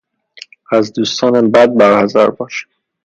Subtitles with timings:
[0.71, 2.67] از دوستان بد برحذر باش!